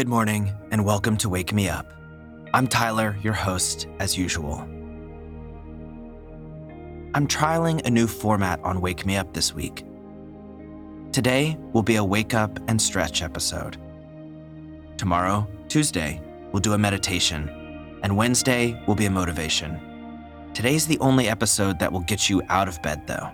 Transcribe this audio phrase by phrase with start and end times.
[0.00, 1.92] Good morning, and welcome to Wake Me Up.
[2.54, 4.60] I'm Tyler, your host, as usual.
[7.12, 9.84] I'm trialing a new format on Wake Me Up this week.
[11.12, 13.76] Today will be a wake up and stretch episode.
[14.96, 19.78] Tomorrow, Tuesday, we'll do a meditation, and Wednesday will be a motivation.
[20.54, 23.30] Today's the only episode that will get you out of bed, though.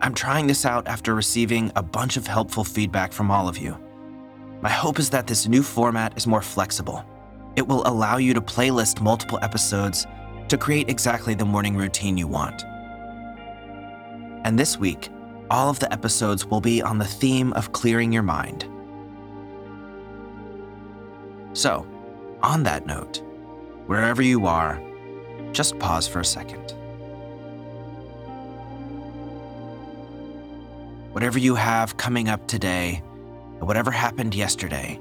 [0.00, 3.76] I'm trying this out after receiving a bunch of helpful feedback from all of you.
[4.66, 7.04] My hope is that this new format is more flexible.
[7.54, 10.08] It will allow you to playlist multiple episodes
[10.48, 12.64] to create exactly the morning routine you want.
[14.44, 15.08] And this week,
[15.52, 18.64] all of the episodes will be on the theme of clearing your mind.
[21.52, 21.86] So,
[22.42, 23.22] on that note,
[23.86, 24.82] wherever you are,
[25.52, 26.72] just pause for a second.
[31.12, 33.04] Whatever you have coming up today,
[33.58, 35.00] and whatever happened yesterday,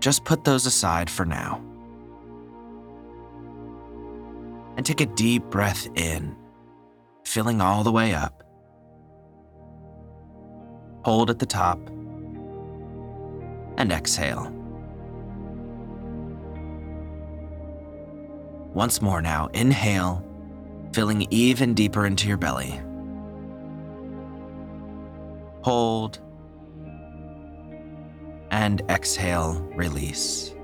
[0.00, 1.62] just put those aside for now.
[4.76, 6.36] And take a deep breath in,
[7.24, 8.42] filling all the way up.
[11.04, 11.78] Hold at the top,
[13.76, 14.52] and exhale.
[18.72, 20.24] Once more now, inhale,
[20.92, 22.80] filling even deeper into your belly.
[25.62, 26.20] Hold
[28.52, 30.54] and exhale, release.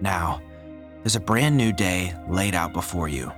[0.00, 0.40] Now,
[1.02, 3.30] there's a brand new day laid out before you.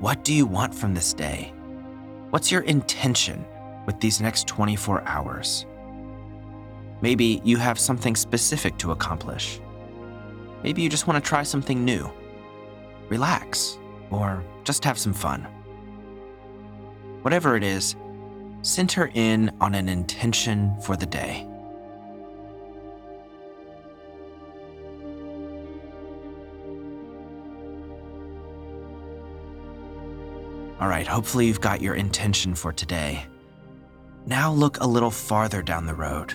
[0.00, 1.52] What do you want from this day?
[2.30, 3.44] What's your intention
[3.84, 5.66] with these next 24 hours?
[7.02, 9.60] Maybe you have something specific to accomplish.
[10.62, 12.10] Maybe you just want to try something new.
[13.10, 13.78] Relax,
[14.10, 15.46] or just have some fun.
[17.20, 17.94] Whatever it is,
[18.62, 21.46] center in on an intention for the day.
[30.80, 33.26] All right, hopefully you've got your intention for today.
[34.26, 36.34] Now look a little farther down the road.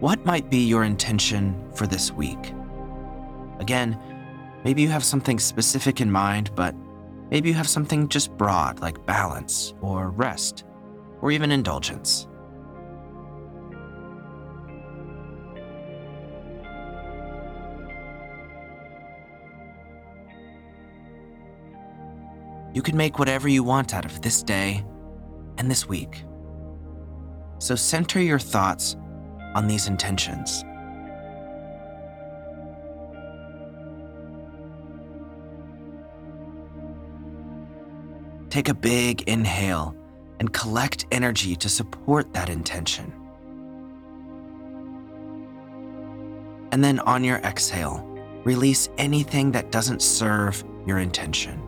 [0.00, 2.52] What might be your intention for this week?
[3.58, 3.98] Again,
[4.64, 6.74] maybe you have something specific in mind, but
[7.30, 10.64] maybe you have something just broad like balance or rest
[11.20, 12.26] or even indulgence.
[22.74, 24.84] You can make whatever you want out of this day
[25.56, 26.22] and this week.
[27.58, 28.96] So center your thoughts
[29.54, 30.64] on these intentions.
[38.50, 39.96] Take a big inhale
[40.40, 43.12] and collect energy to support that intention.
[46.70, 48.04] And then on your exhale,
[48.44, 51.62] release anything that doesn't serve your intention.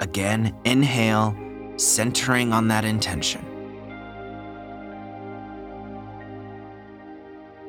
[0.00, 1.36] Again, inhale,
[1.76, 3.44] centering on that intention.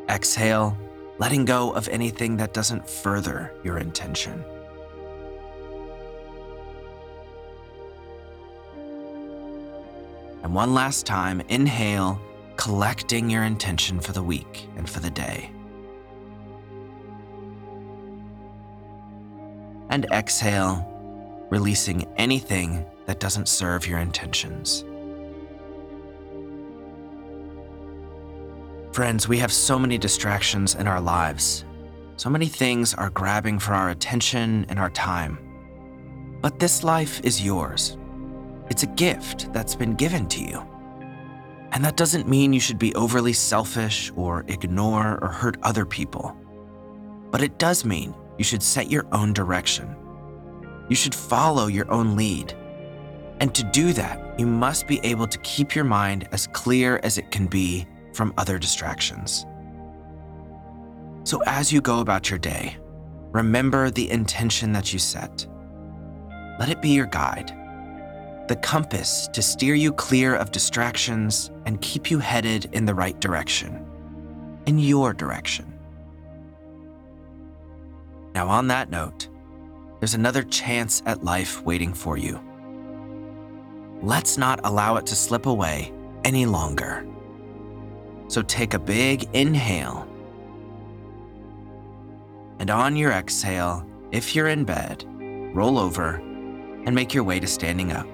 [0.07, 0.78] Exhale,
[1.17, 4.44] letting go of anything that doesn't further your intention.
[10.44, 12.22] And one last time, inhale,
[12.56, 15.52] collecting your intention for the week and for the day.
[19.90, 20.86] And exhale,
[21.50, 24.86] releasing anything that doesn't serve your intentions.
[28.92, 31.64] Friends, we have so many distractions in our lives.
[32.18, 35.38] So many things are grabbing for our attention and our time.
[36.42, 37.99] But this life is yours.
[38.69, 40.66] It's a gift that's been given to you.
[41.72, 46.35] And that doesn't mean you should be overly selfish or ignore or hurt other people.
[47.31, 49.96] But it does mean you should set your own direction.
[50.88, 52.56] You should follow your own lead.
[53.40, 57.17] And to do that, you must be able to keep your mind as clear as
[57.17, 59.46] it can be from other distractions.
[61.23, 62.78] So as you go about your day,
[63.32, 65.46] remember the intention that you set.
[66.59, 67.55] Let it be your guide
[68.49, 73.19] the compass to steer you clear of distractions and keep you headed in the right
[73.19, 73.85] direction,
[74.66, 75.72] in your direction.
[78.34, 79.29] Now, on that note,
[79.99, 82.41] there's another chance at life waiting for you.
[84.01, 85.93] Let's not allow it to slip away
[86.23, 87.05] any longer.
[88.29, 90.07] So take a big inhale.
[92.57, 95.05] And on your exhale, if you're in bed,
[95.55, 98.07] roll over and make your way to standing up.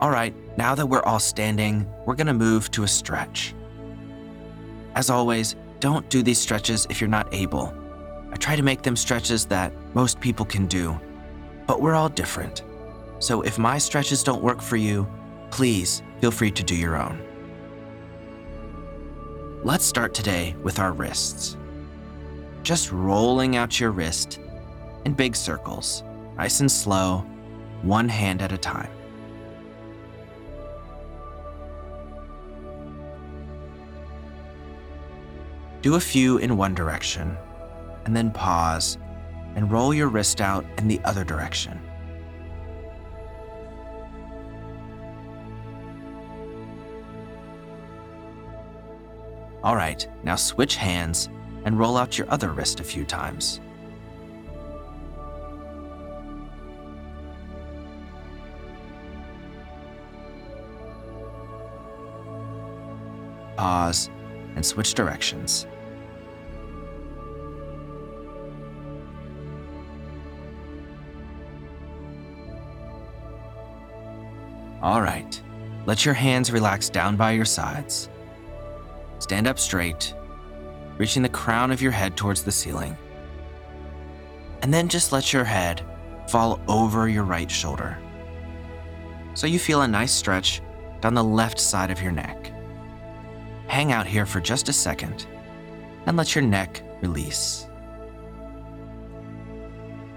[0.00, 3.54] All right, now that we're all standing, we're gonna move to a stretch.
[4.94, 7.74] As always, don't do these stretches if you're not able.
[8.32, 10.98] I try to make them stretches that most people can do,
[11.66, 12.62] but we're all different.
[13.18, 15.06] So if my stretches don't work for you,
[15.50, 17.20] please feel free to do your own.
[19.64, 21.58] Let's start today with our wrists.
[22.62, 24.40] Just rolling out your wrist
[25.04, 26.02] in big circles,
[26.38, 27.18] nice and slow,
[27.82, 28.90] one hand at a time.
[35.82, 37.38] Do a few in one direction,
[38.04, 38.98] and then pause
[39.54, 41.80] and roll your wrist out in the other direction.
[49.62, 51.30] All right, now switch hands
[51.64, 53.60] and roll out your other wrist a few times.
[63.56, 64.10] Pause
[64.56, 65.66] and switch directions.
[74.82, 75.40] All right,
[75.84, 78.08] let your hands relax down by your sides.
[79.18, 80.14] Stand up straight,
[80.96, 82.96] reaching the crown of your head towards the ceiling.
[84.62, 85.84] And then just let your head
[86.28, 87.98] fall over your right shoulder.
[89.34, 90.62] So you feel a nice stretch
[91.02, 92.39] down the left side of your neck.
[93.70, 95.28] Hang out here for just a second
[96.06, 97.68] and let your neck release.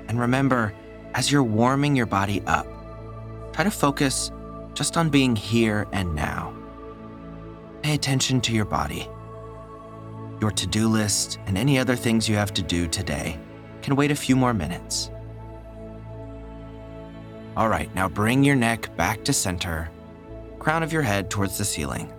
[0.07, 0.73] And remember,
[1.13, 2.65] as you're warming your body up,
[3.53, 4.31] try to focus
[4.73, 6.51] just on being here and now.
[7.83, 9.07] Pay attention to your body.
[10.41, 13.39] Your to do list and any other things you have to do today
[13.83, 15.11] can wait a few more minutes.
[17.55, 19.91] All right, now bring your neck back to center,
[20.57, 22.11] crown of your head towards the ceiling.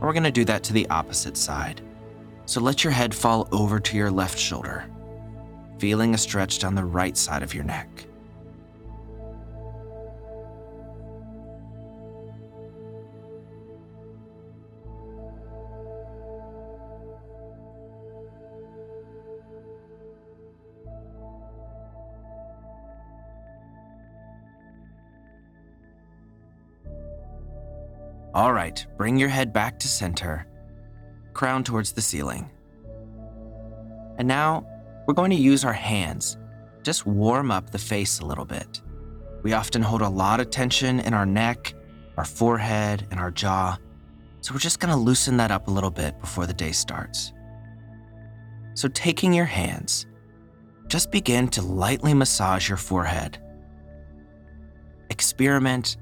[0.00, 1.80] We're going to do that to the opposite side.
[2.46, 4.88] So let your head fall over to your left shoulder,
[5.78, 8.07] feeling a stretch down the right side of your neck.
[28.38, 30.46] All right, bring your head back to center,
[31.34, 32.48] crown towards the ceiling.
[34.16, 34.64] And now
[35.08, 36.36] we're going to use our hands.
[36.84, 38.80] Just warm up the face a little bit.
[39.42, 41.74] We often hold a lot of tension in our neck,
[42.16, 43.76] our forehead, and our jaw.
[44.40, 47.32] So we're just going to loosen that up a little bit before the day starts.
[48.74, 50.06] So, taking your hands,
[50.86, 53.36] just begin to lightly massage your forehead.
[55.10, 55.96] Experiment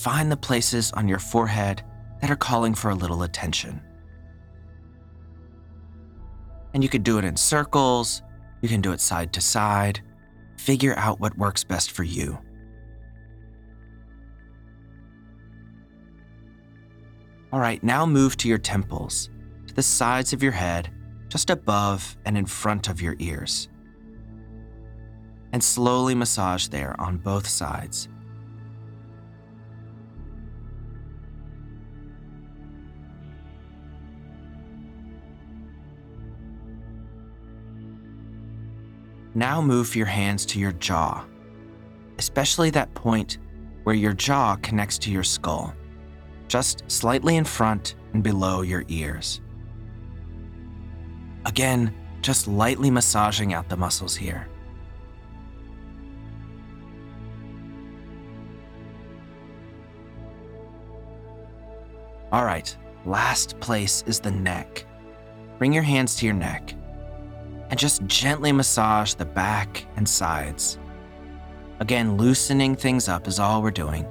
[0.00, 1.82] Find the places on your forehead
[2.22, 3.82] that are calling for a little attention.
[6.72, 8.22] And you can do it in circles,
[8.62, 10.00] you can do it side to side.
[10.56, 12.38] Figure out what works best for you.
[17.52, 19.28] All right, now move to your temples,
[19.66, 20.88] to the sides of your head,
[21.28, 23.68] just above and in front of your ears.
[25.52, 28.08] And slowly massage there on both sides.
[39.34, 41.24] Now move your hands to your jaw,
[42.18, 43.38] especially that point
[43.84, 45.72] where your jaw connects to your skull,
[46.48, 49.40] just slightly in front and below your ears.
[51.46, 54.48] Again, just lightly massaging out the muscles here.
[62.32, 64.84] All right, last place is the neck.
[65.58, 66.74] Bring your hands to your neck
[67.70, 70.78] and just gently massage the back and sides.
[71.78, 74.06] Again, loosening things up is all we're doing.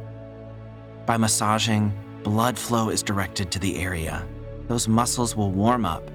[1.06, 4.26] By massaging, blood flow is directed to the area.
[4.68, 6.10] Those muscles will warm up,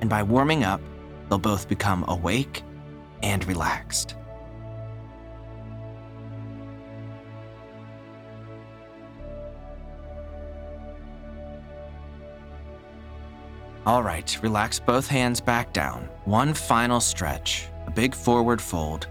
[0.00, 0.80] and by warming up,
[1.28, 2.62] they'll both become awake
[3.22, 4.16] and relaxed.
[13.84, 16.08] All right, relax both hands back down.
[16.24, 19.08] One final stretch, a big forward fold.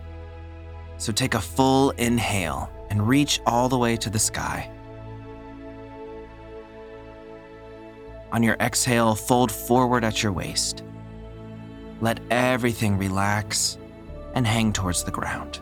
[0.97, 4.71] So take a full inhale and reach all the way to the sky.
[8.31, 10.83] On your exhale, fold forward at your waist.
[11.99, 13.77] Let everything relax
[14.35, 15.59] and hang towards the ground.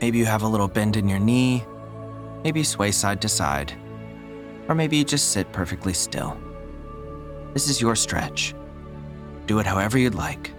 [0.00, 1.64] Maybe you have a little bend in your knee,
[2.44, 3.72] maybe sway side to side,
[4.68, 6.38] or maybe you just sit perfectly still.
[7.54, 8.54] This is your stretch.
[9.46, 10.52] Do it however you'd like.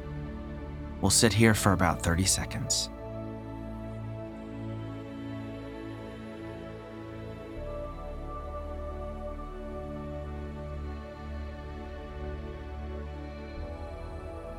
[1.00, 2.90] We'll sit here for about 30 seconds.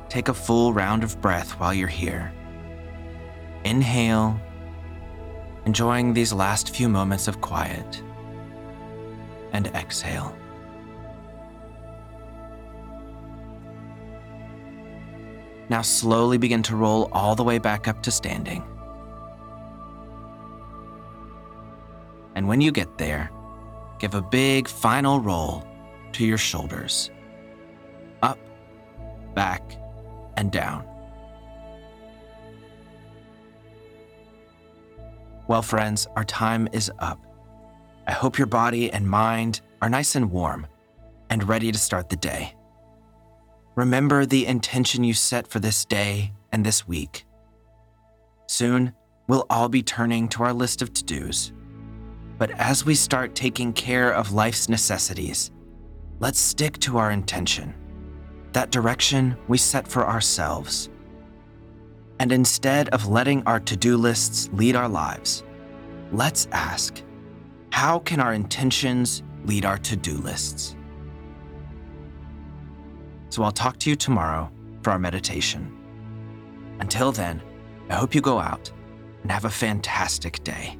[0.07, 2.33] Take a full round of breath while you're here.
[3.63, 4.39] Inhale,
[5.65, 8.03] enjoying these last few moments of quiet,
[9.53, 10.35] and exhale.
[15.69, 18.63] Now slowly begin to roll all the way back up to standing.
[22.35, 23.31] And when you get there,
[23.99, 25.65] give a big final roll
[26.13, 27.09] to your shoulders.
[28.21, 28.37] Up,
[29.33, 29.77] back,
[30.35, 30.85] and down.
[35.47, 37.19] Well, friends, our time is up.
[38.07, 40.67] I hope your body and mind are nice and warm
[41.29, 42.55] and ready to start the day.
[43.75, 47.25] Remember the intention you set for this day and this week.
[48.47, 48.93] Soon,
[49.27, 51.53] we'll all be turning to our list of to dos.
[52.37, 55.51] But as we start taking care of life's necessities,
[56.19, 57.73] let's stick to our intention,
[58.51, 60.89] that direction we set for ourselves.
[62.19, 65.43] And instead of letting our to do lists lead our lives,
[66.11, 67.01] let's ask
[67.71, 70.75] how can our intentions lead our to do lists?
[73.29, 74.51] So I'll talk to you tomorrow
[74.83, 75.77] for our meditation.
[76.79, 77.41] Until then,
[77.89, 78.71] I hope you go out
[79.21, 80.77] and have a fantastic day.